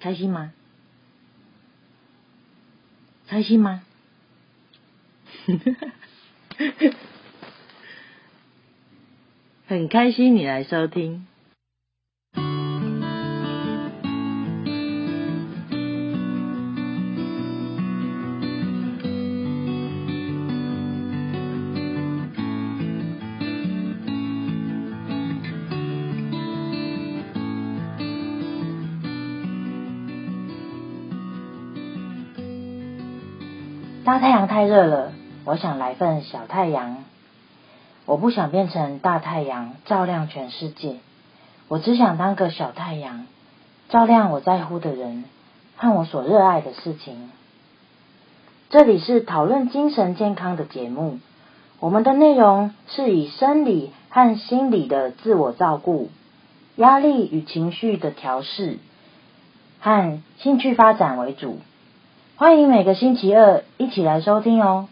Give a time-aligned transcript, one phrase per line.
[0.00, 0.52] 开心吗？
[3.28, 3.82] 开心吗？
[9.68, 11.26] 很开心你来收听。
[34.20, 35.12] 太阳太热了，
[35.46, 37.04] 我想来份小太阳。
[38.04, 40.96] 我不想变成大太阳，照亮全世界。
[41.68, 43.26] 我只想当个小太阳，
[43.88, 45.24] 照亮我在乎的人
[45.78, 47.30] 和我所热爱的事情。
[48.68, 51.18] 这里是讨论精神健康的节目，
[51.78, 56.10] 我们的内容是以生理和心理的自我照顾、
[56.76, 58.76] 压力与情绪的调试
[59.80, 61.58] 和兴趣发展为主。
[62.40, 64.88] 欢迎每个星期二一起来收听哦。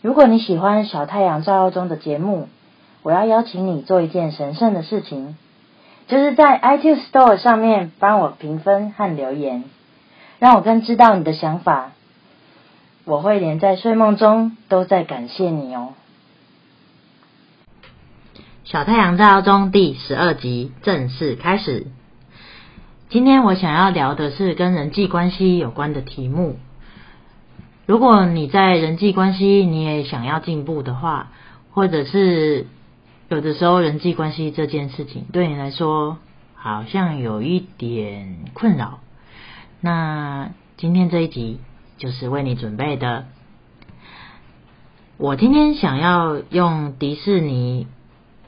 [0.00, 2.48] 如果你喜欢小太阳照耀中的节目，
[3.04, 5.36] 我要邀请你做一件神圣的事情，
[6.08, 9.62] 就是在 iTunes Store 上面帮我评分和留言，
[10.40, 11.92] 让我更知道你的想法。
[13.04, 15.90] 我会连在睡梦中都在感谢你哦。
[18.64, 21.86] 小太阳照耀中第十二集正式开始。
[23.12, 26.56] 今天我想要聊的是跟人际关系有关的题目。
[27.84, 31.30] 如果你在人际关系你也想要进步的话，
[31.72, 32.64] 或者是
[33.28, 36.16] 有的时候人际关系这件事情对你来说
[36.54, 39.00] 好像有一点困扰，
[39.82, 41.60] 那今天这一集
[41.98, 43.26] 就是为你准备的。
[45.18, 47.86] 我今天想要用迪士尼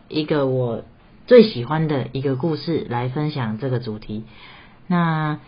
[0.08, 0.84] 一个我
[1.26, 4.24] 最喜欢的一个故事来分享这个主题。
[4.94, 5.40] 那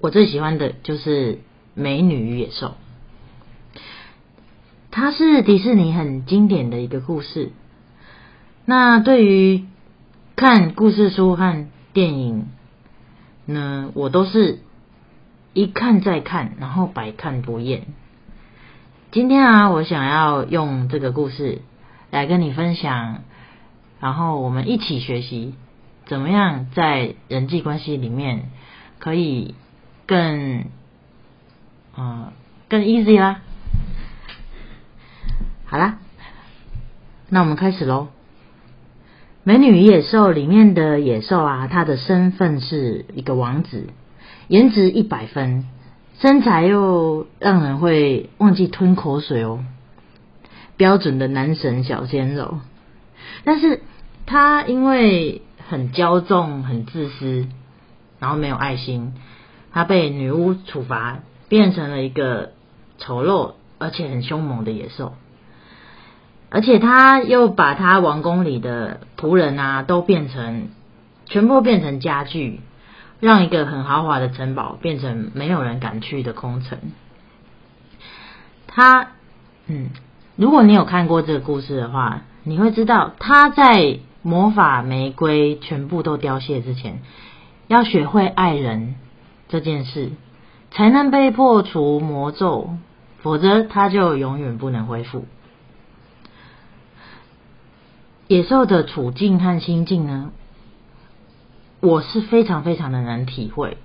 [0.00, 1.36] 我最喜欢的就是
[1.72, 2.76] 《美女与野兽》，
[4.90, 7.52] 它是迪士尼很经典的一个故事。
[8.66, 9.64] 那对于
[10.36, 12.48] 看故事书和电影
[13.46, 14.58] 呢，我都是
[15.54, 17.86] 一看再看，然后百看不厌。
[19.10, 21.62] 今天啊，我想要用这个故事
[22.10, 23.22] 来跟你分享，
[24.00, 25.54] 然后我们一起学习。
[26.08, 28.50] 怎么样在人际关系里面
[28.98, 29.54] 可以
[30.06, 30.64] 更，
[31.94, 32.32] 呃，
[32.68, 33.42] 更 easy 啦？
[35.66, 35.98] 好啦，
[37.28, 38.08] 那我们开始喽。
[39.44, 43.88] 《美女与野兽》里面的野兽啊，他的身份是一个王子，
[44.48, 45.66] 颜值一百分，
[46.20, 49.62] 身材又让人会忘记吞口水哦，
[50.78, 52.60] 标准的男神小鲜肉。
[53.44, 53.82] 但是
[54.24, 57.46] 他因为很骄纵，很自私，
[58.18, 59.12] 然后没有爱心。
[59.70, 61.18] 他被女巫处罚，
[61.48, 62.52] 变成了一个
[62.96, 65.14] 丑陋而且很凶猛的野兽。
[66.48, 70.68] 而且他又把他王宫里的仆人啊，都变成
[71.26, 72.60] 全部变成家具，
[73.20, 76.78] 让一个很豪华的城堡变成没有人敢去的空城。
[78.66, 79.10] 他，
[79.66, 79.90] 嗯，
[80.36, 83.98] 如果你有看过这个故事的话，你会知道他在。
[84.22, 87.00] 魔法玫瑰全部都凋谢之前，
[87.68, 88.96] 要学会爱人
[89.48, 90.10] 这件事，
[90.70, 92.70] 才能被破除魔咒，
[93.20, 95.26] 否则他就永远不能恢复。
[98.26, 100.32] 野兽的处境和心境呢，
[101.80, 103.78] 我是非常非常的能体会。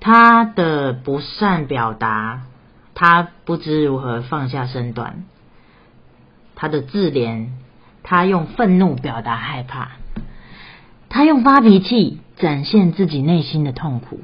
[0.00, 2.42] 他的不善表达，
[2.94, 5.24] 他不知如何放下身段，
[6.56, 7.48] 他的自怜。
[8.10, 9.90] 他用愤怒表达害怕，
[11.08, 14.18] 他用发脾气展现自己内心的痛苦，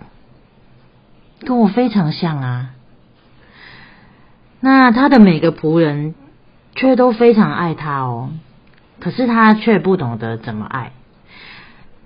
[1.42, 2.70] 跟我非常像啊。
[4.58, 6.16] 那他的每个仆人
[6.74, 8.30] 却都非常爱他哦，
[8.98, 10.90] 可是他却不懂得怎么爱。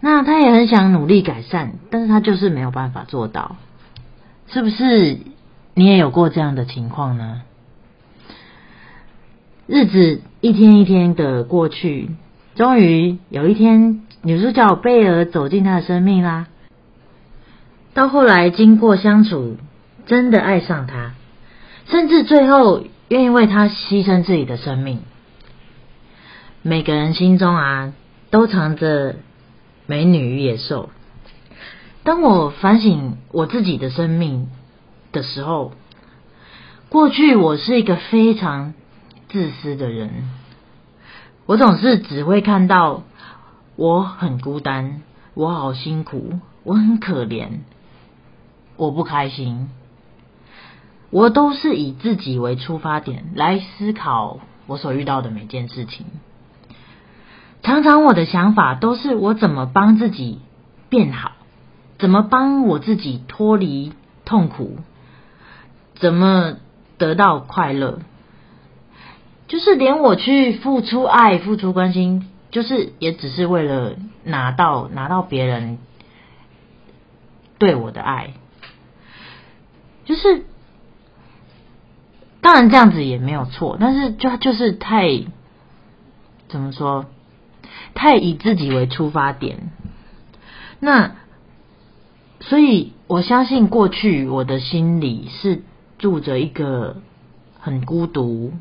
[0.00, 3.56] 那他也很想努力改善，但是他就是没有办法做到。
[4.48, 5.18] 是不是
[5.72, 7.40] 你也有过这样的情况呢？
[9.66, 12.08] 日子一天一天的过去，
[12.54, 16.46] 终于有一天，女主角贝儿走进他的生命啦。
[17.92, 19.58] 到后来，经过相处，
[20.06, 21.12] 真的爱上他，
[21.90, 25.00] 甚至最后愿意为他牺牲自己的生命。
[26.62, 27.92] 每个人心中啊，
[28.30, 29.16] 都藏着
[29.84, 30.88] 美女与野兽。
[32.02, 34.48] 当我反省我自己的生命
[35.12, 35.72] 的时候，
[36.88, 38.72] 过去我是一个非常。
[39.30, 40.28] 自私的人，
[41.46, 43.04] 我总是只会看到
[43.76, 45.02] 我很孤单，
[45.34, 47.60] 我好辛苦，我很可怜，
[48.76, 49.70] 我不开心。
[51.10, 56.06] 我都是以自己为出发点来思考我所遇到的每件事情。
[57.62, 60.40] 常常我的想法都是我怎么帮自己
[60.88, 61.32] 变好，
[61.98, 63.92] 怎么帮我自己脱离
[64.24, 64.78] 痛苦，
[65.94, 66.54] 怎么
[66.98, 68.00] 得到快乐。
[69.50, 75.78] 就是连我去付出爱、付出关心，就是也只是为了拿到拿到别人
[77.58, 78.30] 对我的爱，
[80.04, 80.44] 就是。
[82.42, 85.24] 当然这样子也没有错，但是就就是太
[86.48, 87.04] 怎么说，
[87.92, 89.70] 太以自己为出发点。
[90.78, 91.16] 那
[92.40, 95.60] 所以我相信过去我的心里是
[95.98, 97.02] 住着一个
[97.58, 98.54] 很孤独、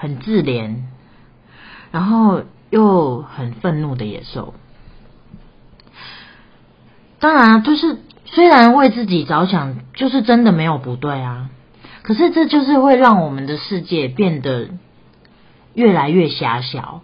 [0.00, 0.76] 很自怜，
[1.92, 4.54] 然后又很愤怒的野兽。
[7.18, 11.50] 当然，就是虽然为自己着想，就是真的没有不对啊。
[12.00, 14.70] 可是这就是会让我们的世界变得
[15.74, 17.02] 越来越狭小，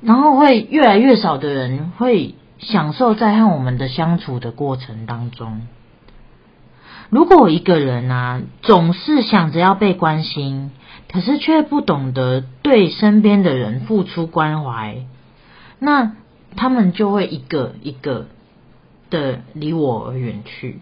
[0.00, 5.66] 然后会越来越少的人会享受在和我们的相处的过程当中。
[7.14, 10.72] 如果一个人啊，总是想着要被关心，
[11.08, 14.96] 可是却不懂得对身边的人付出关怀，
[15.78, 16.16] 那
[16.56, 18.26] 他们就会一个一个
[19.10, 20.80] 的离我而远去。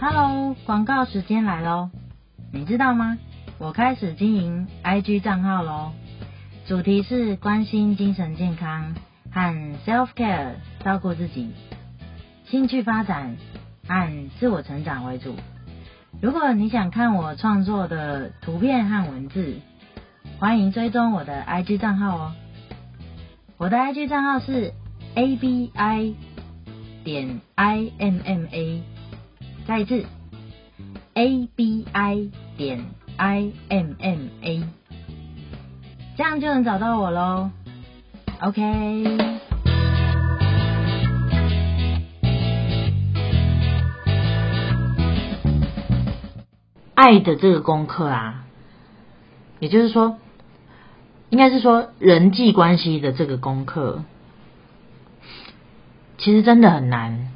[0.00, 1.90] Hello，广告时间来喽！
[2.52, 3.18] 你知道吗？
[3.58, 5.90] 我开始经营 IG 账号喽，
[6.70, 8.94] 主题是关心精神健康
[9.32, 10.52] 和 self care，
[10.84, 11.50] 照顾自己，
[12.44, 13.36] 兴趣发展
[13.88, 15.34] 和自我成长为主。
[16.22, 19.56] 如果你想看我创作的图片和文字，
[20.38, 22.32] 欢迎追踪我的 IG 账号哦。
[23.56, 24.72] 我的 IG 账号是
[25.16, 26.14] abi
[27.02, 28.80] 点 imma，
[29.66, 30.06] 再一次。
[31.14, 32.84] A B I 点
[33.16, 34.62] I M M A，
[36.20, 37.48] 这样就能找到我喽。
[38.42, 39.16] OK，
[46.94, 48.44] 爱的这个功课啊，
[49.60, 50.18] 也就是说，
[51.30, 54.02] 应该是说人际关系的这个功课，
[56.18, 57.28] 其实真的很难。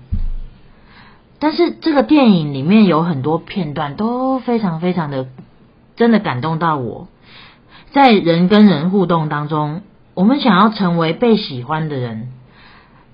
[1.39, 5.27] 但是这个电影里面有很多片段都非常非常的
[5.97, 7.09] 真的感动到我。
[7.95, 9.83] 在人跟人互动当中，
[10.15, 12.33] 我们想要成为被喜欢的人，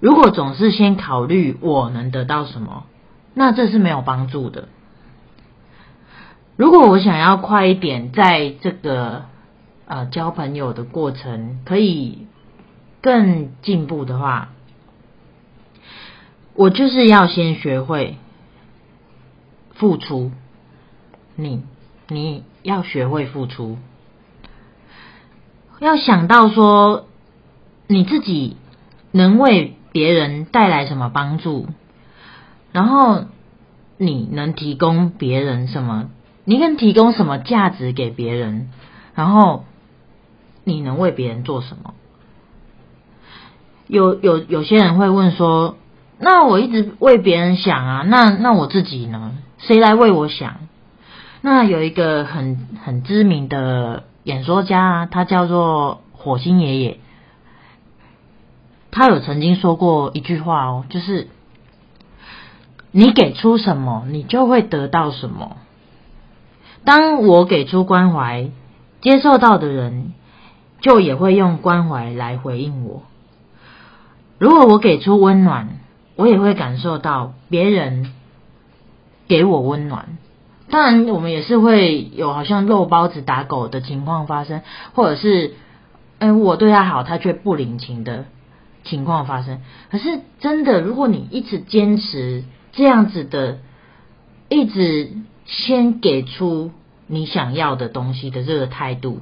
[0.01, 2.87] 如果总是先考虑我能得到什么，
[3.35, 4.69] 那这是没有帮助的。
[6.57, 9.27] 如果我想要快一点，在这个
[9.87, 12.27] 呃交朋友的过程可以
[13.03, 14.49] 更进步的话，
[16.55, 18.17] 我就是要先学会
[19.75, 20.33] 付出，
[21.37, 21.65] 你
[22.09, 23.77] 你要学会付出，
[25.81, 27.07] 要想到说
[27.89, 28.57] 你自己
[29.11, 31.67] 能为别人带来什么帮助，
[32.71, 33.25] 然后
[33.99, 36.11] 你能提供别人什么，
[36.45, 38.71] 你能提供什么价值给别人，
[39.15, 39.65] 然后
[40.63, 41.95] 你能为别人做什么？
[43.89, 45.77] 有有有些人会问说。
[46.23, 49.39] 那我一直为别人想啊，那那我自己呢？
[49.57, 50.57] 谁来为我想？
[51.41, 56.99] 那有一个很很知名的演说家，他叫做火星爷爷，
[58.93, 61.27] 他有曾经说过一句话哦，就是
[62.93, 65.57] 你给出什么，你就会得到什么。
[66.85, 68.51] 当我给出关怀，
[69.01, 70.15] 接受到的人
[70.81, 73.03] 就也会用关怀来回应我。
[74.39, 75.81] 如果我给出温暖，
[76.15, 78.15] 我也会感受到别人
[79.27, 80.19] 给我温暖，
[80.71, 84.63] 当然我们也是会有好像肉包子打狗的情况发生，
[84.95, 85.55] 或者是，
[86.19, 88.25] 嗯，我对他好，他却不领情的
[88.85, 89.61] 情况发生。
[89.91, 93.59] 可是真的，如果你一直坚持这样子的，
[94.49, 95.13] 一直
[95.45, 96.71] 先给出
[97.07, 99.21] 你想要的东西的这个态度，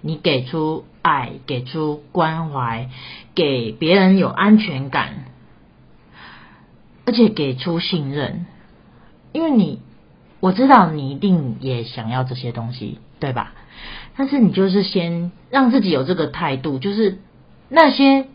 [0.00, 2.90] 你给出爱，给出关怀，
[3.34, 5.24] 给别人有安全感。
[7.06, 8.44] 而且给出信任，
[9.32, 9.80] 因为你
[10.40, 13.54] 我知道你一定也想要这些东西，对吧？
[14.16, 17.18] 但是你就是先让自己有这个态度，就是
[17.68, 18.26] 那些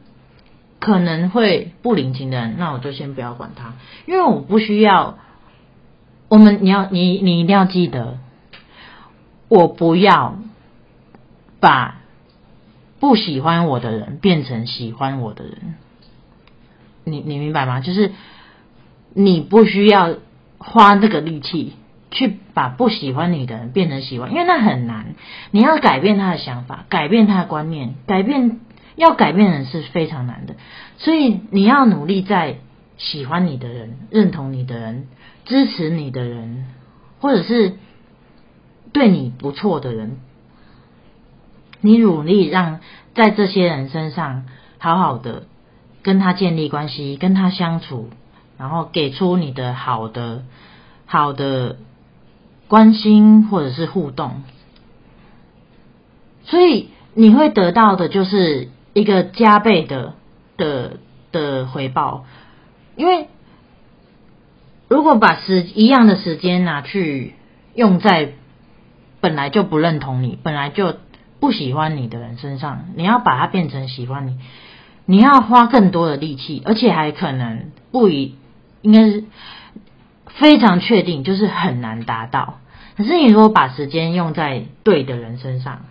[0.79, 3.74] 可能会不领情的人，那我就先不要管他，
[4.05, 5.17] 因为我不需要。
[6.29, 8.17] 我们你要你你一定要记得，
[9.50, 10.39] 我不要
[11.60, 12.01] 把
[13.00, 15.75] 不喜欢我的人变成喜欢我的人。
[17.03, 17.81] 你你明白吗？
[17.81, 18.13] 就是
[19.13, 20.15] 你不需要
[20.57, 21.74] 花这个力气
[22.13, 25.15] 去把不喜欢你的人变成喜欢，因为那很难。
[25.51, 28.62] 你要改变他的想法，改变他的观念，改变
[28.96, 30.55] 要改变人是非常难的。
[30.98, 32.60] 所以你要努力在
[32.98, 35.08] 喜欢你的人、认同你的人、
[35.43, 36.67] 支持你的人，
[37.20, 37.74] 或者是
[38.93, 40.20] 对你不错的人，
[41.82, 42.79] 你努力让
[43.13, 44.46] 在这些人身上
[44.77, 45.43] 好好的。
[46.05, 48.10] 跟他建立关系，跟他相处，
[48.58, 50.43] 然后给出你的好的、
[51.05, 51.77] 好的
[52.74, 54.42] 关心或者是互动，
[56.44, 60.15] 所以你会得到的就是一个加倍的
[60.58, 60.98] 的
[61.32, 62.25] 的回报。
[62.96, 63.27] 因为
[64.88, 67.36] 如果把时一样的时间拿去
[67.75, 68.34] 用在
[69.22, 70.96] 本来就不认同你、本来就
[71.39, 74.39] 不喜欢你的人身上，你要把它变成喜欢你。
[75.06, 78.36] 你要花更多的力气，而且还可能不一，
[78.82, 79.25] 应该是
[80.25, 82.62] 非常确定，就是很难达到。
[82.96, 85.86] 可是你如果把时间用在对的人身上，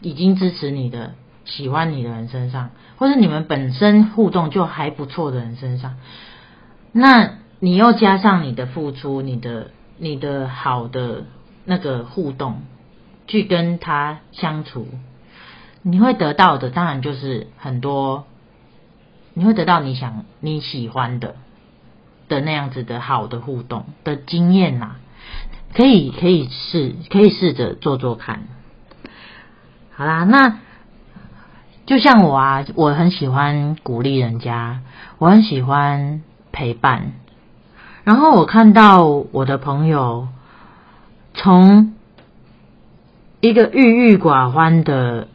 [0.00, 5.96] 已经支持你的、喜欢你的人身上，或是你们本身互动就还不错的人身上，
[6.92, 11.24] 那你又加上你的付出、你的、你的好的
[11.64, 12.62] 那个互动，
[13.26, 14.86] 去跟他相处。
[15.82, 18.26] 你会得到的当然就是很多，
[19.34, 21.36] 你会得到你想你喜欢的
[22.28, 24.96] 的那样子的好的互动的经验呐，
[25.76, 28.44] 可以可以试可以试着做做看。
[29.94, 30.58] 好啦，那
[31.84, 34.80] 就像我啊，我很喜欢鼓励人家，
[35.18, 37.12] 我很喜欢陪伴。
[38.04, 40.28] 然后我看到我的朋友
[41.34, 41.94] 从
[43.40, 45.28] 一个郁郁寡欢的。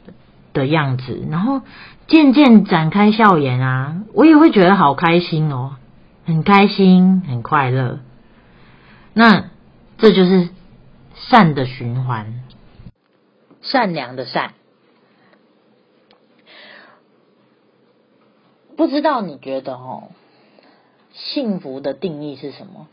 [0.54, 1.62] 的样子，然后
[2.08, 5.78] 渐渐展开笑颜啊，我也会觉得好开心哦，
[6.26, 8.00] 很开心，很快乐。
[9.14, 9.46] 那
[10.02, 10.50] 这就是
[11.14, 12.42] 善的循环，
[13.62, 14.56] 善良的善。
[18.76, 20.06] 不知道你觉得哦，
[21.14, 22.88] 幸福的定义是什么？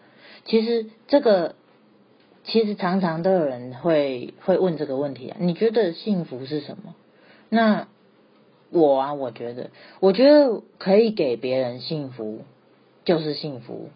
[0.45, 1.55] 其实这个，
[2.45, 5.39] 其实常常都有人会会问这个问题啊。
[5.41, 6.95] 你觉得幸福是什么？
[7.49, 7.89] 那
[8.69, 12.43] 我啊，我觉得，我觉得可以给别人幸福，
[13.07, 13.89] 就是幸福。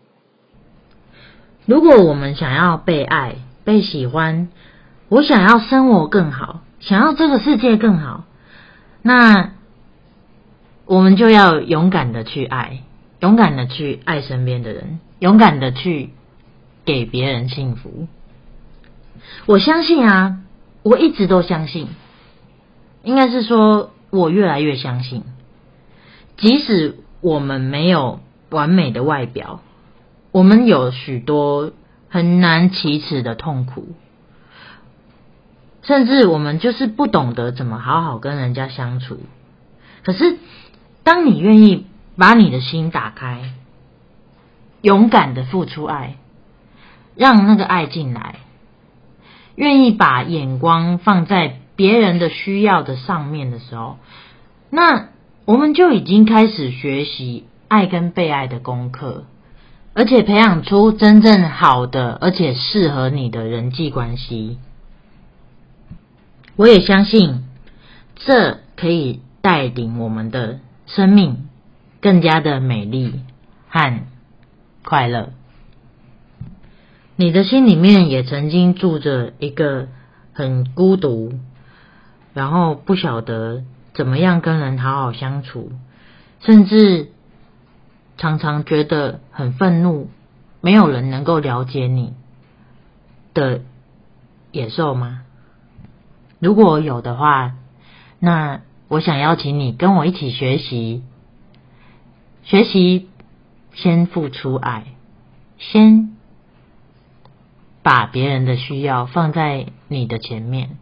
[1.67, 4.49] 如果我们想要被爱、被喜欢，
[5.09, 8.25] 我想要生活更好，想要这个世界更好，
[9.03, 9.53] 那
[10.87, 12.83] 我们就要勇敢的去爱，
[13.21, 16.11] 勇敢的去爱身边的人，勇敢的去
[16.85, 18.09] 给别人幸福。
[19.47, 20.41] 我相信啊，
[20.83, 21.89] 我一直都相信。
[23.05, 25.23] 应该是说，我越来越相信，
[26.37, 29.61] 即使我们没有完美的外表，
[30.33, 31.73] 我们有许多
[32.09, 33.91] 很难启齿的痛苦，
[35.83, 39.21] 甚至我们就是不懂得怎么好好跟人家相处。
[40.03, 40.39] 可是，
[41.05, 41.87] 当你愿意
[42.17, 43.53] 把你的心打开，
[44.81, 46.17] 勇敢的付出爱，
[47.15, 48.41] 让那个爱进来，
[49.55, 51.59] 愿意把眼光放在。
[51.75, 53.97] 别人的需要的上面的时候，
[54.69, 55.09] 那
[55.47, 59.25] 我们就已经开始学习爱跟被爱的功课，
[59.95, 64.59] 而且培养出真正好的而且适合你的人际关系。
[66.57, 67.45] 我也相信，
[68.17, 71.49] 这可以带领我们的生命
[72.01, 73.21] 更加的美丽
[73.69, 74.01] 和
[74.85, 75.31] 快乐。
[77.17, 79.89] 你的心里面也曾经住着一个
[80.33, 81.35] 很孤独。
[82.35, 85.71] 然后不晓得怎么样跟人好好相处，
[86.41, 87.11] 甚至
[88.23, 90.09] 常常觉得很愤怒，
[90.61, 92.15] 没有人能够了解你
[93.35, 93.63] 的
[94.53, 95.23] 野兽吗？
[96.39, 97.55] 如果有的话，
[98.21, 101.03] 那我想邀请你跟我一起学习，
[102.45, 103.09] 学习
[103.75, 104.85] 先付出爱，
[105.59, 106.17] 先
[107.83, 110.77] 把别人的需要放在你的前面。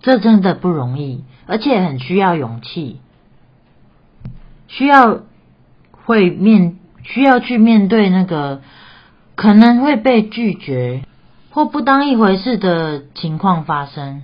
[0.00, 3.00] 这真的不容易，而且很需要勇气，
[4.66, 5.20] 需要
[6.04, 8.62] 会面需要去面对那个
[9.34, 11.04] 可能会被拒绝
[11.50, 14.22] 或不当一回事的情况发生。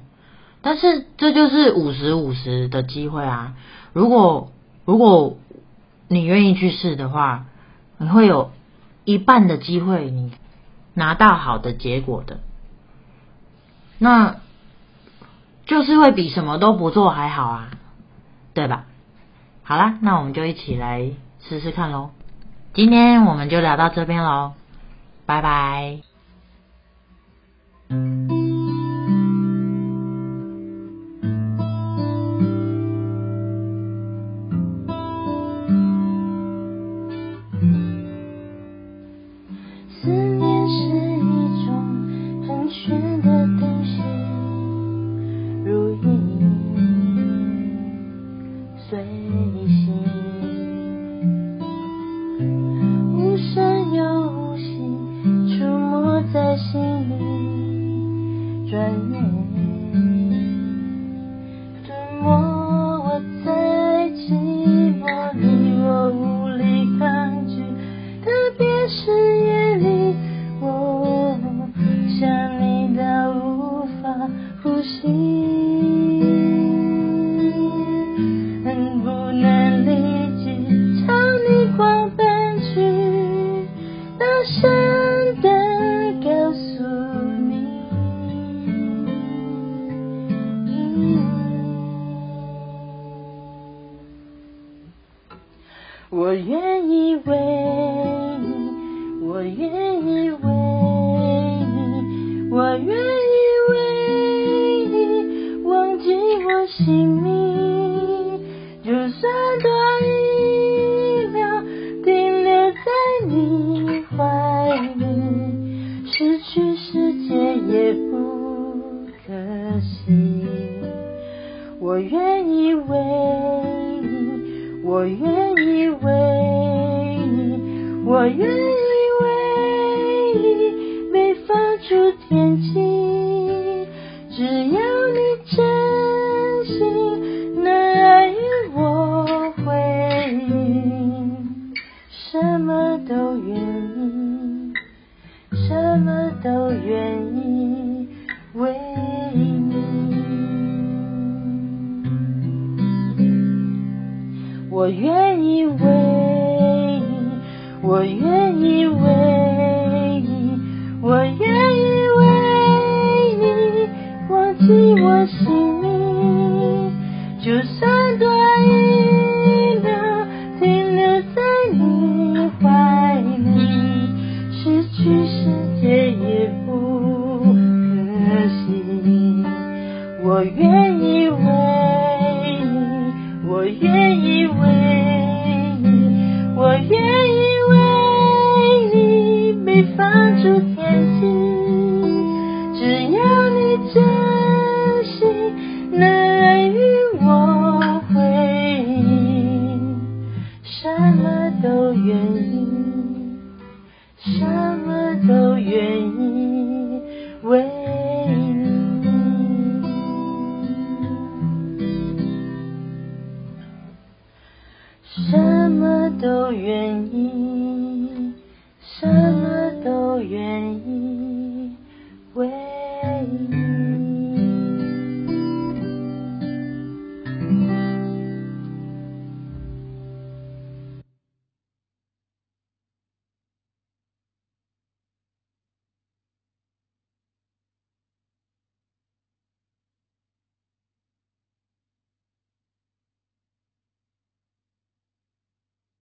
[0.62, 3.54] 但是这就是五十五十的机会啊。
[3.92, 4.52] 如果
[4.84, 5.38] 如果
[6.08, 7.46] 你愿意去试的话
[7.98, 8.50] 你会有
[9.04, 10.32] 一半的机会你
[10.94, 12.40] 拿到好的结果的。
[13.98, 14.36] 那
[15.66, 17.70] 就是会比什么都不做还好啊
[18.54, 18.84] 对吧？
[19.62, 22.10] 好啦那我们就一起来试试看喽
[22.74, 24.54] 今天我们就聊到这边喽
[25.26, 26.00] 拜拜。